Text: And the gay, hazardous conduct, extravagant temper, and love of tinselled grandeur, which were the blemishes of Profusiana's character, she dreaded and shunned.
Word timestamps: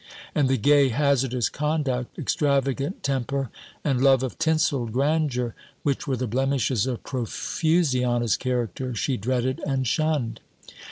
And 0.33 0.47
the 0.49 0.57
gay, 0.57 0.89
hazardous 0.89 1.47
conduct, 1.47 2.17
extravagant 2.17 3.03
temper, 3.03 3.51
and 3.83 4.01
love 4.01 4.23
of 4.23 4.39
tinselled 4.39 4.93
grandeur, 4.93 5.53
which 5.83 6.07
were 6.07 6.17
the 6.17 6.25
blemishes 6.25 6.87
of 6.87 7.03
Profusiana's 7.03 8.35
character, 8.35 8.95
she 8.95 9.15
dreaded 9.15 9.61
and 9.63 9.85
shunned. 9.85 10.39